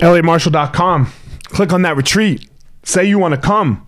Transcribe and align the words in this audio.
ElliotMarshall.com. 0.00 1.12
Click 1.44 1.72
on 1.72 1.82
that 1.82 1.96
retreat. 1.96 2.48
Say 2.82 3.04
you 3.04 3.18
want 3.18 3.34
to 3.34 3.40
come. 3.40 3.86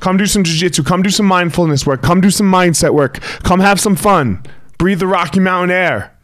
Come 0.00 0.16
do 0.16 0.26
some 0.26 0.44
jiu-jitsu. 0.44 0.82
Come 0.82 1.02
do 1.02 1.10
some 1.10 1.26
mindfulness 1.26 1.86
work. 1.86 2.02
Come 2.02 2.20
do 2.20 2.30
some 2.30 2.50
mindset 2.50 2.92
work. 2.92 3.20
Come 3.42 3.60
have 3.60 3.80
some 3.80 3.96
fun. 3.96 4.42
Breathe 4.76 4.98
the 4.98 5.06
Rocky 5.06 5.40
Mountain 5.40 5.70
air. 5.70 6.14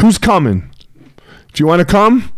Who's 0.00 0.18
coming? 0.18 0.70
Do 1.52 1.62
you 1.62 1.66
want 1.66 1.80
to 1.80 1.84
come? 1.84 2.32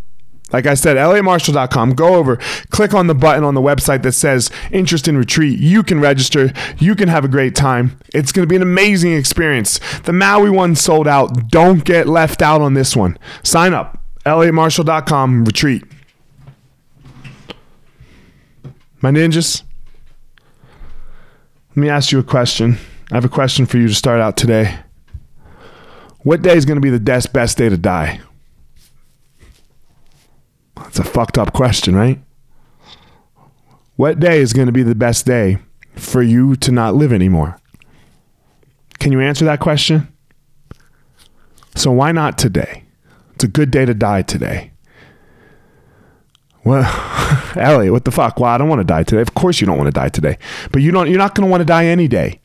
Like 0.53 0.67
I 0.67 0.75
said, 0.75 0.97
elliottmarshall.com. 0.97 1.95
Go 1.95 2.17
over, 2.17 2.37
click 2.71 2.93
on 2.93 3.07
the 3.07 3.15
button 3.15 3.45
on 3.45 3.55
the 3.55 3.63
website 3.63 4.03
that 4.03 4.13
says 4.13 4.51
interest 4.71 5.09
in 5.09 5.17
retreat. 5.17 5.59
You 5.59 5.83
can 5.83 6.01
register. 6.01 6.53
You 6.79 6.95
can 6.95 7.09
have 7.09 7.25
a 7.25 7.29
great 7.29 7.55
time. 7.55 7.99
It's 8.13 8.33
going 8.33 8.43
to 8.43 8.51
be 8.51 8.57
an 8.57 8.63
amazing 8.63 9.15
experience. 9.15 9.81
The 10.01 10.13
Maui 10.13 10.51
one 10.51 10.75
sold 10.75 11.09
out. 11.09 11.49
Don't 11.49 11.85
get 11.85 12.07
left 12.07 12.43
out 12.43 12.61
on 12.61 12.75
this 12.75 12.95
one. 12.95 13.19
Sign 13.43 13.73
up. 13.73 14.02
elliottmarshall.com 14.25 15.45
retreat. 15.45 15.85
My 19.01 19.11
ninjas, 19.11 19.63
let 21.71 21.77
me 21.77 21.89
ask 21.89 22.13
you 22.13 22.19
a 22.19 22.23
question. 22.23 22.79
I 23.11 23.17
have 23.17 23.25
a 23.25 23.29
question 23.29 23.67
for 23.67 23.79
you 23.79 23.89
to 23.89 23.95
start 23.95 24.21
out 24.21 24.37
today. 24.37 24.79
What 26.21 26.43
day 26.43 26.57
is 26.57 26.65
going 26.65 26.77
to 26.77 26.81
be 26.81 26.91
the 26.91 27.01
best 27.01 27.33
best 27.33 27.59
day 27.59 27.69
to 27.69 27.77
die? 27.77 28.21
That's 30.77 30.99
a 31.01 31.05
fucked 31.05 31.37
up 31.37 31.53
question, 31.53 31.97
right? 31.97 32.21
What 33.97 34.21
day 34.21 34.41
is 34.41 34.53
going 34.53 34.67
to 34.67 34.73
be 34.73 34.83
the 34.83 34.95
best 34.95 35.27
day 35.27 35.59
for 35.97 36.23
you 36.23 36.55
to 36.57 36.71
not 36.71 36.95
live 36.95 37.13
anymore? 37.13 37.59
Can 38.99 39.11
you 39.11 39.21
answer 39.21 39.45
that 39.47 39.59
question? 39.59 40.13
So 41.75 41.91
why 41.91 42.13
not 42.13 42.39
today? 42.39 42.85
It's 43.43 43.49
a 43.49 43.51
good 43.51 43.73
day 43.73 43.85
to 43.85 43.93
die 43.93 44.23
today. 44.23 44.71
Well, 46.63 46.85
Elliot, 47.57 47.93
what 47.93 48.05
the 48.05 48.13
fuck? 48.13 48.39
Well, 48.39 48.49
I 48.49 48.57
don't 48.57 48.69
want 48.69 48.79
to 48.79 48.85
die 48.85 49.03
today. 49.03 49.21
Of 49.21 49.35
course 49.35 49.61
you 49.61 49.67
don't 49.67 49.79
want 49.79 49.89
to 49.89 50.01
die 50.01 50.11
today. 50.11 50.39
But 50.71 50.83
you 50.83 50.93
don't 50.93 51.09
you're 51.09 51.19
not 51.19 51.35
going 51.35 51.49
to 51.49 51.51
want 51.51 51.61
to 51.61 51.65
die 51.65 51.87
any 51.87 52.07
day. 52.07 52.41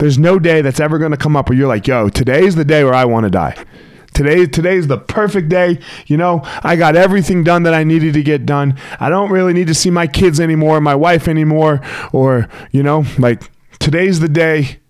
There's 0.00 0.18
no 0.18 0.38
day 0.38 0.60
that's 0.60 0.80
ever 0.80 0.98
going 0.98 1.12
to 1.12 1.16
come 1.16 1.34
up 1.34 1.48
where 1.48 1.56
you're 1.56 1.66
like, 1.66 1.86
"Yo, 1.86 2.10
today's 2.10 2.56
the 2.56 2.64
day 2.66 2.84
where 2.84 2.92
I 2.92 3.06
want 3.06 3.24
to 3.24 3.30
die." 3.30 3.56
Today 4.12 4.44
today's 4.44 4.86
the 4.86 4.98
perfect 4.98 5.48
day. 5.48 5.78
You 6.06 6.18
know, 6.18 6.42
I 6.62 6.76
got 6.76 6.94
everything 6.94 7.42
done 7.42 7.62
that 7.62 7.72
I 7.72 7.82
needed 7.82 8.12
to 8.12 8.22
get 8.22 8.44
done. 8.44 8.76
I 9.00 9.08
don't 9.08 9.30
really 9.30 9.54
need 9.54 9.68
to 9.68 9.74
see 9.74 9.90
my 9.90 10.06
kids 10.06 10.40
anymore, 10.40 10.78
my 10.82 10.94
wife 10.94 11.26
anymore, 11.26 11.80
or, 12.12 12.50
you 12.70 12.82
know, 12.82 13.06
like 13.16 13.50
today's 13.78 14.20
the 14.20 14.28
day. 14.28 14.80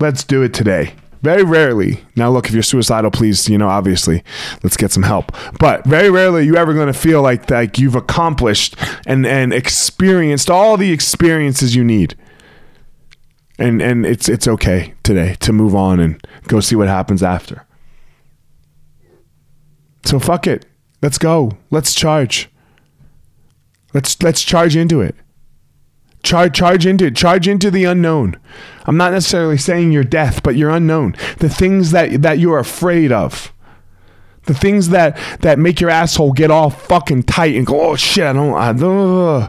Let's 0.00 0.24
do 0.24 0.42
it 0.42 0.52
today. 0.52 0.94
Very 1.24 1.42
rarely. 1.42 2.04
Now, 2.16 2.28
look, 2.28 2.48
if 2.48 2.52
you're 2.52 2.62
suicidal, 2.62 3.10
please, 3.10 3.48
you 3.48 3.56
know, 3.56 3.70
obviously, 3.70 4.22
let's 4.62 4.76
get 4.76 4.92
some 4.92 5.04
help. 5.04 5.32
But 5.58 5.86
very 5.86 6.10
rarely 6.10 6.42
are 6.42 6.44
you 6.44 6.54
ever 6.56 6.74
going 6.74 6.88
to 6.88 6.92
feel 6.92 7.22
like 7.22 7.50
like 7.50 7.78
you've 7.78 7.94
accomplished 7.94 8.76
and 9.06 9.24
and 9.24 9.50
experienced 9.50 10.50
all 10.50 10.76
the 10.76 10.92
experiences 10.92 11.74
you 11.74 11.82
need. 11.82 12.14
And 13.58 13.80
and 13.80 14.04
it's 14.04 14.28
it's 14.28 14.46
okay 14.46 14.92
today 15.02 15.36
to 15.40 15.50
move 15.54 15.74
on 15.74 15.98
and 15.98 16.22
go 16.46 16.60
see 16.60 16.76
what 16.76 16.88
happens 16.88 17.22
after. 17.22 17.64
So 20.04 20.18
fuck 20.18 20.46
it. 20.46 20.66
Let's 21.00 21.16
go. 21.16 21.52
Let's 21.70 21.94
charge. 21.94 22.50
Let's 23.94 24.22
let's 24.22 24.42
charge 24.42 24.76
into 24.76 25.00
it. 25.00 25.16
Charge 26.24 26.54
charge 26.54 26.86
into 26.86 27.06
it. 27.06 27.16
Charge 27.16 27.46
into 27.46 27.70
the 27.70 27.84
unknown. 27.84 28.36
I'm 28.86 28.96
not 28.96 29.12
necessarily 29.12 29.58
saying 29.58 29.92
your 29.92 30.04
death, 30.04 30.42
but 30.42 30.56
your 30.56 30.70
unknown. 30.70 31.14
The 31.38 31.48
things 31.48 31.90
that 31.92 32.22
that 32.22 32.38
you're 32.38 32.58
afraid 32.58 33.12
of. 33.12 33.52
The 34.44 34.54
things 34.54 34.88
that 34.90 35.16
that 35.40 35.58
make 35.58 35.80
your 35.80 35.90
asshole 35.90 36.32
get 36.32 36.50
all 36.50 36.70
fucking 36.70 37.24
tight 37.24 37.56
and 37.56 37.66
go, 37.66 37.80
oh 37.80 37.96
shit, 37.96 38.24
I 38.24 38.32
don't. 38.32 38.54
I, 38.54 38.70
uh. 38.70 39.48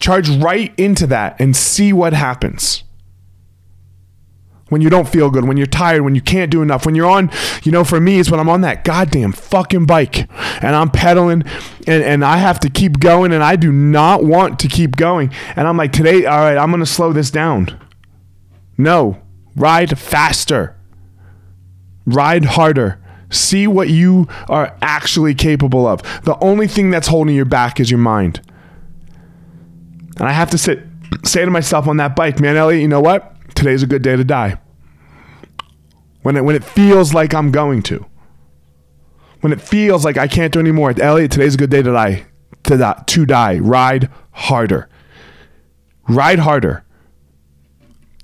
Charge 0.00 0.28
right 0.28 0.74
into 0.78 1.06
that 1.06 1.40
and 1.40 1.56
see 1.56 1.92
what 1.92 2.12
happens 2.12 2.84
when 4.74 4.80
you 4.80 4.90
don't 4.90 5.08
feel 5.08 5.30
good, 5.30 5.44
when 5.44 5.56
you're 5.56 5.68
tired, 5.68 6.02
when 6.02 6.16
you 6.16 6.20
can't 6.20 6.50
do 6.50 6.60
enough, 6.60 6.84
when 6.84 6.96
you're 6.96 7.08
on, 7.08 7.30
you 7.62 7.70
know, 7.70 7.84
for 7.84 8.00
me, 8.00 8.18
it's 8.18 8.28
when 8.28 8.40
I'm 8.40 8.48
on 8.48 8.62
that 8.62 8.82
goddamn 8.82 9.30
fucking 9.30 9.86
bike 9.86 10.28
and 10.60 10.74
I'm 10.74 10.90
pedaling 10.90 11.44
and, 11.86 12.02
and 12.02 12.24
I 12.24 12.38
have 12.38 12.58
to 12.58 12.68
keep 12.68 12.98
going 12.98 13.32
and 13.32 13.40
I 13.40 13.54
do 13.54 13.70
not 13.70 14.24
want 14.24 14.58
to 14.58 14.66
keep 14.66 14.96
going. 14.96 15.32
And 15.54 15.68
I'm 15.68 15.76
like, 15.76 15.92
today, 15.92 16.26
all 16.26 16.40
right, 16.40 16.58
I'm 16.58 16.70
going 16.70 16.80
to 16.80 16.86
slow 16.86 17.12
this 17.12 17.30
down. 17.30 17.80
No, 18.76 19.22
ride 19.54 19.96
faster, 19.96 20.74
ride 22.04 22.44
harder. 22.44 23.00
See 23.30 23.68
what 23.68 23.90
you 23.90 24.26
are 24.48 24.76
actually 24.82 25.36
capable 25.36 25.86
of. 25.86 26.02
The 26.24 26.36
only 26.40 26.66
thing 26.66 26.90
that's 26.90 27.06
holding 27.06 27.36
you 27.36 27.44
back 27.44 27.78
is 27.78 27.92
your 27.92 27.98
mind. 27.98 28.40
And 30.18 30.26
I 30.26 30.32
have 30.32 30.50
to 30.50 30.58
sit, 30.58 30.80
say 31.22 31.44
to 31.44 31.50
myself 31.52 31.86
on 31.86 31.98
that 31.98 32.16
bike, 32.16 32.40
man, 32.40 32.56
Elliot, 32.56 32.82
you 32.82 32.88
know 32.88 33.00
what? 33.00 33.30
Today's 33.54 33.84
a 33.84 33.86
good 33.86 34.02
day 34.02 34.16
to 34.16 34.24
die. 34.24 34.58
When 36.24 36.38
it 36.38 36.44
when 36.44 36.56
it 36.56 36.64
feels 36.64 37.12
like 37.12 37.34
I'm 37.34 37.50
going 37.50 37.82
to. 37.82 38.06
When 39.42 39.52
it 39.52 39.60
feels 39.60 40.06
like 40.06 40.16
I 40.16 40.26
can't 40.26 40.54
do 40.54 40.58
anymore. 40.58 40.94
Elliot, 40.98 41.30
today's 41.30 41.54
a 41.54 41.58
good 41.58 41.68
day 41.68 41.82
to 41.82 41.92
die. 41.92 42.24
To 42.62 42.78
die. 42.78 43.02
To 43.06 43.26
die. 43.26 43.58
Ride 43.58 44.08
harder. 44.32 44.88
Ride 46.08 46.38
harder. 46.38 46.82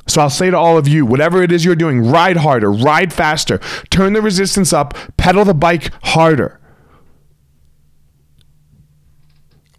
So 0.08 0.22
I'll 0.22 0.30
say 0.30 0.50
to 0.50 0.56
all 0.56 0.78
of 0.78 0.88
you, 0.88 1.04
whatever 1.04 1.42
it 1.42 1.52
is 1.52 1.62
you're 1.62 1.76
doing, 1.76 2.10
ride 2.10 2.38
harder, 2.38 2.72
ride 2.72 3.12
faster, 3.12 3.58
turn 3.90 4.14
the 4.14 4.22
resistance 4.22 4.72
up, 4.72 4.94
pedal 5.18 5.44
the 5.44 5.52
bike 5.52 5.92
harder. 6.02 6.58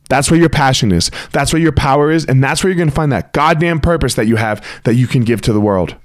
That's 0.09 0.29
where 0.29 0.39
your 0.39 0.49
passion 0.49 0.91
is. 0.91 1.09
That's 1.31 1.51
where 1.53 1.61
your 1.61 1.71
power 1.71 2.11
is. 2.11 2.25
And 2.25 2.43
that's 2.43 2.63
where 2.63 2.69
you're 2.69 2.77
going 2.77 2.89
to 2.89 2.95
find 2.95 3.11
that 3.11 3.33
goddamn 3.33 3.79
purpose 3.79 4.13
that 4.13 4.27
you 4.27 4.35
have 4.35 4.63
that 4.83 4.93
you 4.93 5.07
can 5.07 5.23
give 5.23 5.41
to 5.41 5.53
the 5.53 5.59
world. 5.59 5.95